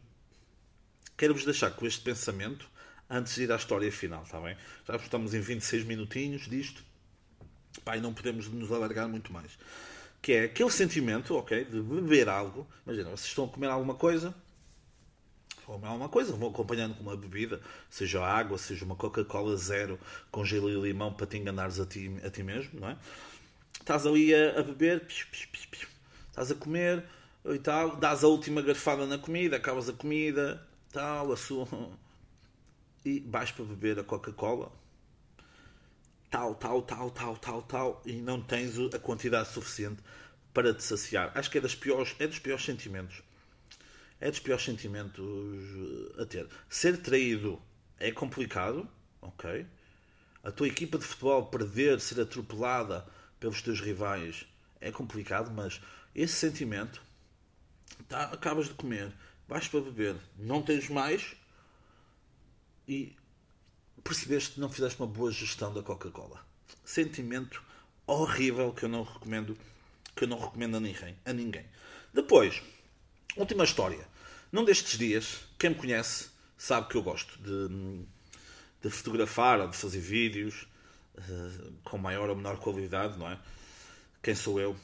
[1.19, 2.71] Quero-vos deixar com este pensamento
[3.11, 4.57] antes de ir à história final, está bem?
[4.87, 6.81] Já estamos em 26 minutinhos disto.
[7.85, 9.59] Pai, não podemos nos alargar muito mais.
[10.23, 12.69] Que é aquele sentimento, ok, de beber algo.
[12.87, 14.33] Imagina, vocês estão a comer alguma coisa,
[15.67, 19.99] comer alguma coisa, vão acompanhando com uma bebida, seja água, seja uma Coca-Cola zero
[20.31, 22.97] com gelo e limão para te enganares a ti, a ti mesmo, não é?
[23.73, 27.03] Estás ali a, a beber, estás a comer
[27.45, 31.67] e tal, dás a última garfada na comida, acabas a comida, tal, a sua.
[33.05, 34.71] E vais para beber a Coca-Cola,
[36.31, 40.03] tal, tal, tal, tal, tal, tal, e não tens a quantidade suficiente
[40.53, 41.33] para te saciar.
[41.35, 43.23] Acho que é, das piores, é dos piores sentimentos.
[44.21, 45.25] É dos piores sentimentos
[46.19, 46.49] a ter.
[46.69, 47.61] Ser traído
[47.99, 48.89] é complicado,
[49.21, 49.65] ok?
[50.43, 53.07] A tua equipa de futebol perder, ser atropelada
[53.39, 54.47] pelos teus rivais
[54.81, 55.81] é complicado, mas
[56.15, 57.03] esse sentimento
[58.09, 59.13] tá, acabas de comer
[59.49, 61.35] vais para beber, não tens mais
[62.87, 63.17] e
[64.05, 66.47] percebeste que não fizeste uma boa gestão da Coca-Cola.
[66.85, 67.63] Sentimento
[68.07, 69.57] horrível que eu não recomendo,
[70.15, 71.65] que eu não recomendo a ninguém, a ninguém.
[72.13, 72.63] Depois,
[73.37, 74.07] última história.
[74.53, 78.05] Num destes dias, quem me conhece sabe que eu gosto de,
[78.83, 80.67] de fotografar ou de fazer vídeos
[81.17, 83.39] uh, com maior ou menor qualidade, não é?
[84.23, 84.77] Quem sou eu?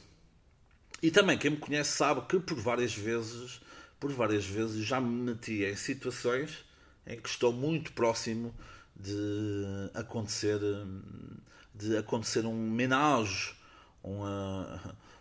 [1.01, 3.59] E também quem me conhece sabe que por várias vezes
[3.99, 6.65] por várias vezes já me meti em situações
[7.05, 8.53] em que estou muito próximo
[8.95, 10.59] de acontecer
[11.73, 13.53] de acontecer um menage,
[14.03, 14.21] um,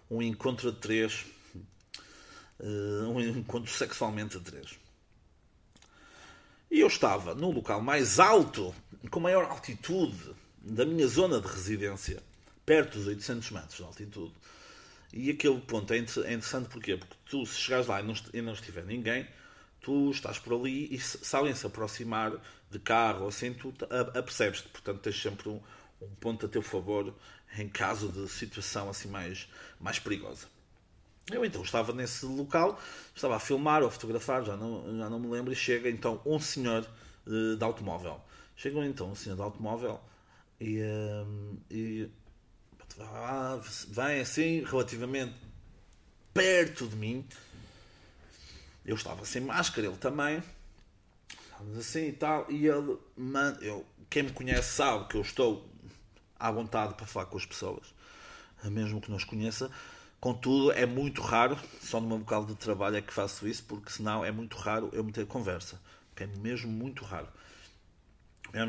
[0.08, 1.26] um encontro de três,
[2.60, 4.78] eh, um encontro sexualmente a três.
[6.70, 8.74] E eu estava no local mais alto,
[9.10, 12.22] com maior altitude da minha zona de residência,
[12.64, 14.34] perto dos 800 metros de altitude.
[15.16, 16.96] E aquele ponto é, é interessante porquê?
[16.96, 19.28] Porque tu, se chegares lá e não, estiver ninguém,
[19.80, 22.32] tu estás por ali e se alguém se aproximar
[22.68, 23.72] de carro ou assim, tu
[24.12, 24.68] apercebes-te.
[24.70, 25.60] Portanto, tens sempre um,
[26.02, 27.14] um, ponto a teu favor
[27.56, 29.48] em caso de situação assim mais,
[29.78, 30.48] mais perigosa.
[31.30, 32.80] Eu então estava nesse local,
[33.14, 36.20] estava a filmar ou a fotografar, já não, já não me lembro, e chega então
[36.26, 36.84] um senhor
[37.24, 38.20] uh, de automóvel.
[38.56, 40.00] Chega então um senhor de automóvel
[40.60, 42.10] e, uh, e
[43.88, 45.34] vem assim relativamente
[46.32, 47.26] perto de mim.
[48.84, 50.42] Eu estava sem máscara, ele também.
[51.44, 52.50] Estávamos assim e tal.
[52.50, 55.68] E ele, man, eu, quem me conhece sabe que eu estou
[56.38, 57.94] à vontade para falar com as pessoas,
[58.64, 59.70] mesmo que não os conheça.
[60.20, 64.24] Contudo, é muito raro, só numa local de trabalho é que faço isso, porque senão
[64.24, 65.80] é muito raro eu meter conversa.
[66.16, 67.28] É mesmo muito raro.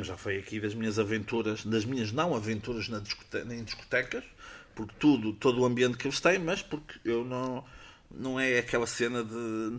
[0.04, 4.24] Já foi aqui das minhas aventuras, das minhas não aventuras na discote em discotecas,
[4.74, 7.64] porque tudo, todo o ambiente que eles têm, mas porque eu não,
[8.10, 9.78] não é aquela cena de,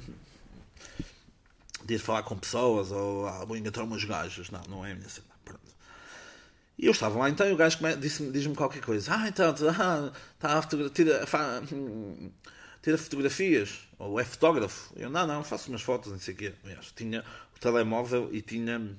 [1.84, 4.48] de ir falar com pessoas ou vou encontrar umas gajas.
[4.50, 5.36] Não, não é a minha cena.
[6.78, 9.14] E eu estava lá então e o gajo disse-me diz qualquer coisa.
[9.14, 11.62] Ah, então, ah, tá a tira, fa,
[12.82, 14.92] tira fotografias, ou é fotógrafo.
[14.94, 16.52] Eu, não, não, faço umas fotos, não sei o quê.
[16.94, 17.24] Tinha
[17.56, 18.94] o telemóvel e tinha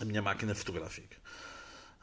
[0.00, 1.16] a minha máquina fotográfica.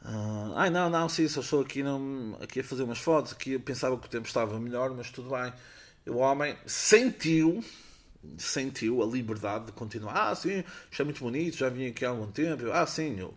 [0.04, 3.54] Uh, ai não, não, sim, só estou aqui, não, aqui a fazer umas fotos, aqui
[3.54, 5.52] eu pensava que o tempo estava melhor, mas tudo bem.
[6.06, 7.64] O homem sentiu,
[8.38, 10.30] sentiu a liberdade de continuar.
[10.30, 12.64] Ah, sim, isto é muito bonito, já vim aqui há algum tempo.
[12.64, 13.34] Eu, ah, sim, eu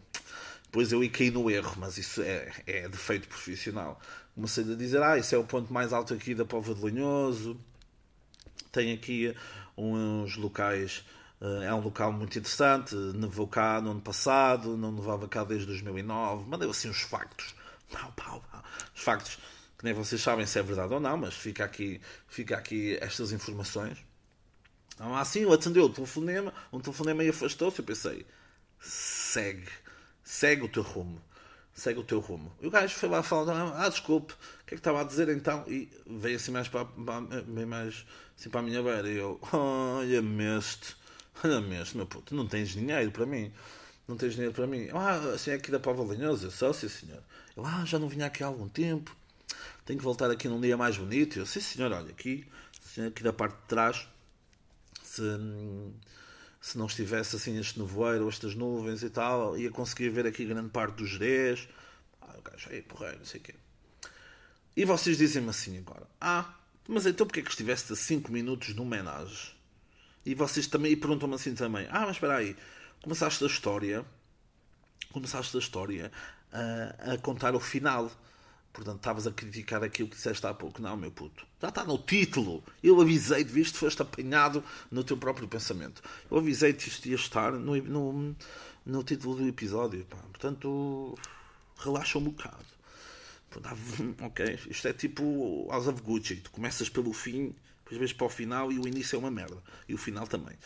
[0.65, 3.99] Depois eu cair no erro, mas isso é, é defeito profissional.
[4.35, 7.59] Comecei a dizer, ah, isso é o ponto mais alto aqui da Pova de Lanhoso.
[8.71, 9.35] Tem aqui
[9.77, 11.05] uns locais,
[11.41, 16.49] é um local muito interessante, nevou cá no ano passado, não nevava cá desde 2009.
[16.49, 17.55] Mandei assim os factos.
[17.91, 18.63] Pau, pau, pau.
[18.95, 19.39] Os factos
[19.79, 23.31] que nem vocês sabem se é verdade ou não, mas fica aqui, fica aqui estas
[23.31, 23.97] informações.
[24.95, 27.79] Então, assim, atendeu o telefonema, um telefonema e afastou-se.
[27.79, 28.27] Eu pensei,
[28.81, 29.69] segue,
[30.25, 31.23] segue o teu rumo,
[31.73, 32.53] segue o teu rumo.
[32.61, 35.29] E o gajo foi lá falando, ah, desculpe, o que é que estava a dizer
[35.29, 35.65] então?
[35.69, 37.21] E veio assim mais para, para,
[37.65, 38.05] mais,
[38.37, 39.09] assim para a minha beira.
[39.09, 40.97] E eu, olha-me este,
[41.45, 43.53] olha-me este, meu puto, não tens dinheiro para mim.
[44.07, 44.89] Não tens dinheiro para mim.
[44.93, 47.23] Ah, assim é aqui da Pava Linhosa, só, sim senhor.
[47.55, 49.15] Eu, ah, já não vinha aqui há algum tempo.
[49.85, 51.39] Tenho que voltar aqui num dia mais bonito.
[51.39, 52.47] Eu, sim senhor, olha, aqui,
[52.83, 54.09] assim, aqui da parte de trás,
[55.03, 55.23] se,
[56.61, 60.71] se não estivesse assim este nevoeiro, estas nuvens e tal, ia conseguir ver aqui grande
[60.71, 61.69] parte dos Jerez.
[62.23, 63.55] Ah, o gajo, aí, porreiro, não sei o quê.
[64.75, 66.55] E vocês dizem-me assim agora, ah,
[66.87, 69.58] mas então porque é que estiveste a 5 minutos no homenagem?
[70.25, 72.57] E vocês também perguntam-me assim também, ah, mas espera aí,
[73.03, 74.05] começaste a história,
[75.13, 76.13] começaste a história
[76.53, 78.11] a, a contar o final.
[78.73, 80.81] Portanto, estavas a criticar aquilo que disseste há pouco.
[80.81, 81.45] Não, meu puto.
[81.61, 82.63] Já está no título.
[82.83, 86.03] Eu avisei-te, visto, foste apanhado no teu próprio pensamento.
[86.31, 88.37] Eu avisei-te isto ia estar no, no,
[88.87, 90.05] no título do episódio.
[90.05, 90.19] Pá.
[90.19, 91.19] Portanto,
[91.79, 92.79] relaxa um bocado.
[94.23, 96.37] Ok, isto é tipo House of Gucci.
[96.37, 97.55] Tu começas pelo fim,
[97.89, 99.57] depois vês para o final e o início é uma merda.
[99.89, 100.57] E o final também.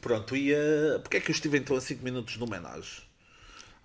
[0.00, 3.02] Pronto, e uh, porque é que eu estive então a 5 minutos no homenagem?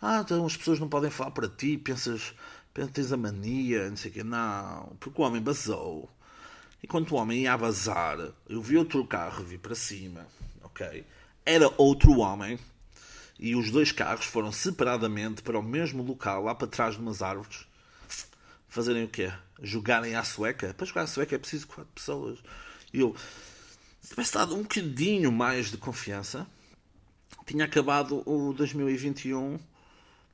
[0.02, 2.34] Ah, então as pessoas não podem falar para ti, pensas,
[2.74, 4.24] pensas tens a mania, não sei o quê.
[4.24, 6.10] Não, porque o homem basou.
[6.84, 10.26] Enquanto o homem ia a bazar, eu vi outro carro vir para cima,
[10.64, 11.06] ok?
[11.46, 12.58] Era outro homem
[13.38, 17.22] e os dois carros foram separadamente para o mesmo local, lá para trás de umas
[17.22, 17.69] árvores.
[18.70, 19.34] Fazerem o quê?
[19.62, 20.74] Jogarem à sueca?
[20.74, 22.40] Para jogar à sueca é preciso quatro pessoas.
[22.94, 23.16] E eu,
[24.00, 26.48] se tivesse dado um bocadinho mais de confiança,
[27.46, 29.60] tinha acabado o 2021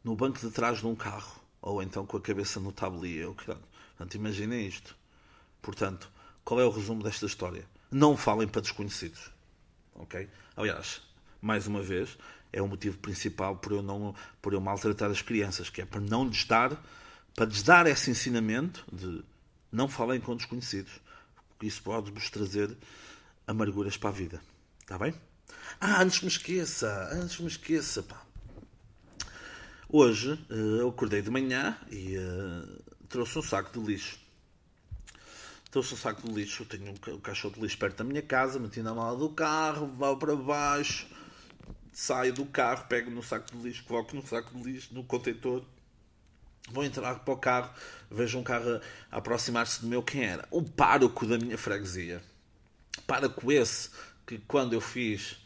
[0.03, 3.33] no banco de trás de um carro, ou então com a cabeça no tabuleiro.
[3.33, 4.95] Portanto, imaginem isto.
[5.61, 6.11] Portanto,
[6.43, 7.65] qual é o resumo desta história?
[7.89, 9.31] Não falem para desconhecidos.
[9.95, 10.29] Ok?
[10.57, 11.01] Aliás,
[11.41, 12.17] mais uma vez,
[12.51, 16.01] é o motivo principal por eu não por eu maltratar as crianças, que é para
[16.01, 16.71] não lhes dar,
[17.35, 19.23] para lhes dar esse ensinamento de
[19.71, 20.93] não falem com desconhecidos,
[21.49, 22.75] porque isso pode-vos trazer
[23.45, 24.41] amarguras para a vida.
[24.79, 25.13] Está bem?
[25.79, 28.25] Ah, antes me esqueça, antes me esqueça, pá.
[29.89, 34.17] Hoje uh, eu acordei de manhã e uh, trouxe um saco de lixo.
[35.69, 38.57] Trouxe um saco de lixo, eu tenho um, caixote de lixo perto da minha casa,
[38.59, 41.05] meti na mala do carro, vou para baixo,
[41.91, 45.65] saio do carro, pego no saco de lixo, coloco no saco de lixo, no contentor,
[46.71, 47.73] vou entrar para o carro,
[48.09, 48.79] vejo um carro
[49.11, 50.47] a aproximar-se do meu, quem era?
[50.51, 52.21] O pároco da minha freguesia.
[53.05, 53.89] Pároco esse
[54.25, 55.37] que quando eu fiz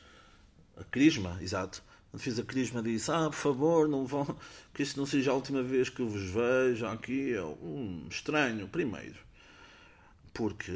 [0.77, 4.25] a crisma, exato, quando fiz a crisma disse, ah, por favor, não vão,
[4.73, 7.29] que isto não seja a última vez que eu vos vejo aqui.
[7.29, 9.19] Eu, hum, estranho, primeiro,
[10.33, 10.71] porque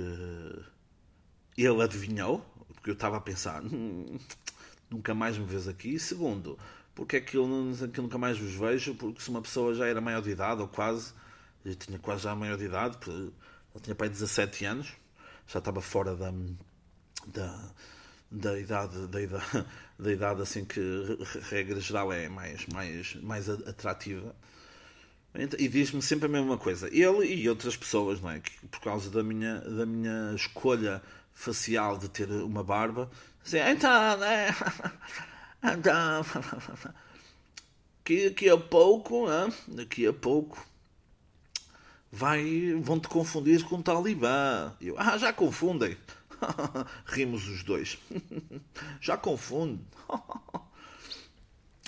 [1.57, 4.19] ele adivinhou, porque eu estava a pensar, hum,
[4.89, 5.97] nunca mais me vês aqui.
[5.97, 6.57] Segundo,
[6.95, 7.47] porque é que eu,
[7.91, 8.95] que eu nunca mais vos vejo?
[8.95, 11.13] Porque se uma pessoa já era maior de idade, ou quase,
[11.79, 14.93] tinha quase já maior de idade, eu tinha pai 17 anos,
[15.47, 16.33] já estava fora da,
[17.27, 17.73] da
[18.33, 19.65] da idade, da idade,
[19.99, 20.81] da idade assim que
[21.49, 24.35] regra geral é mais, mais, mais atrativa.
[25.57, 26.87] E diz-me sempre a mesma coisa.
[26.87, 28.39] Ele e outras pessoas, não é?
[28.39, 31.01] Que por causa da minha, da minha escolha
[31.33, 33.09] facial de ter uma barba,
[33.43, 34.47] assim, então, né?
[35.63, 36.25] então,
[38.03, 39.53] daqui a pouco, hein?
[39.69, 40.65] daqui a pouco,
[42.11, 44.73] vai, vão te confundir com o Talibã.
[44.81, 45.97] Eu, ah, já confundem.
[47.05, 47.97] Rimos os dois.
[48.99, 49.79] já confundo.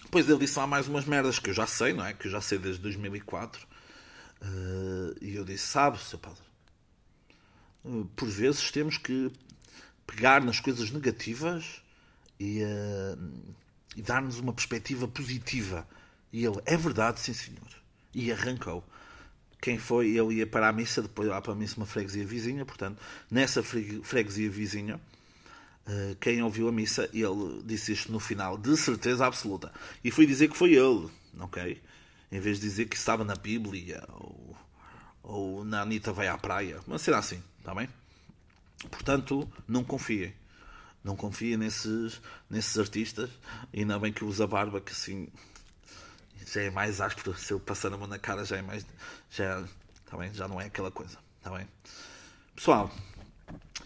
[0.03, 2.13] Depois ele disse lá mais umas merdas que eu já sei, não é?
[2.13, 3.67] Que eu já sei desde 2004.
[4.41, 6.41] Uh, e eu disse: Sabe, seu padre,
[8.15, 9.31] por vezes temos que
[10.07, 11.81] pegar nas coisas negativas
[12.39, 13.55] e, uh,
[13.95, 15.87] e dar-nos uma perspectiva positiva.
[16.31, 17.69] E ele: É verdade, sim, senhor.
[18.13, 18.83] E arrancou
[19.65, 22.63] quem foi, ele ia para a missa, depois lá para a missa uma freguesia vizinha,
[22.63, 25.01] portanto, nessa freguesia vizinha,
[25.87, 29.73] eh, quem ouviu a missa, ele disse isto no final, de certeza absoluta.
[30.03, 31.09] E fui dizer que foi ele,
[31.39, 31.81] ok?
[32.31, 34.55] Em vez de dizer que estava na Bíblia, ou,
[35.23, 37.89] ou na Anitta vai à praia, mas será assim, está bem?
[38.91, 40.31] Portanto, não confiem.
[41.05, 43.29] Não confiem nesses, nesses artistas,
[43.71, 45.27] ainda bem que usa barba, que assim
[46.51, 47.37] já é mais áspero.
[47.37, 48.83] Se eu passar a mão na cara já é mais.
[49.29, 49.63] Já,
[50.09, 50.33] tá bem?
[50.33, 51.15] já não é aquela coisa.
[51.43, 51.67] Tá bem?
[52.55, 52.91] Pessoal,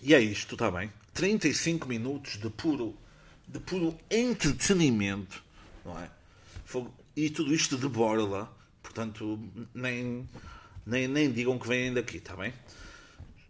[0.02, 0.94] e é isto, está bem?
[1.14, 2.98] 35 minutos de puro,
[3.46, 5.44] de puro entretenimento,
[5.84, 6.10] não é?
[7.18, 8.50] E tudo isto de borla,
[8.82, 9.38] portanto,
[9.74, 10.26] nem,
[10.86, 12.54] nem, nem digam que vêm daqui, está bem?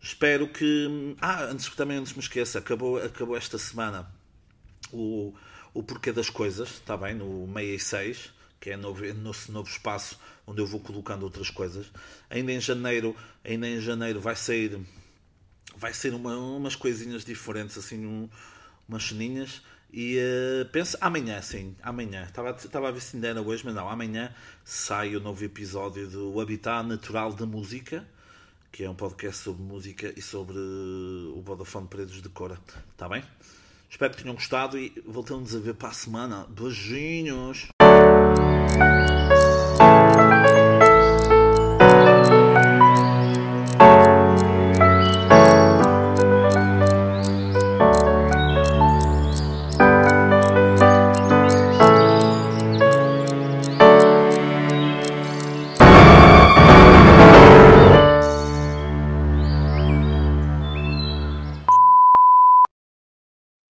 [0.01, 1.15] Espero que.
[1.21, 4.09] Ah, antes que também antes me esqueça, acabou, acabou esta semana
[4.91, 5.33] o,
[5.73, 7.15] o porquê das coisas, está bem?
[7.15, 11.87] No 66, que é novo, novo, novo espaço onde eu vou colocando outras coisas.
[12.29, 14.79] Ainda em janeiro, ainda em janeiro vai sair
[15.79, 18.29] vai ser uma, umas coisinhas diferentes, assim, um,
[18.87, 19.61] umas ceninhas.
[19.91, 22.25] E uh, penso, amanhã, sim, amanhã.
[22.25, 24.33] Estava, estava a ver se ainda era hoje, mas não, amanhã
[24.63, 28.05] sai o novo episódio do Habitat Natural da Música,
[28.71, 32.59] que é um podcast sobre música e sobre o Vodafone Paredes de Cora.
[32.91, 33.23] Está bem?
[33.89, 36.45] Espero que tenham gostado e voltamos a ver para a semana.
[36.49, 37.69] Beijinhos!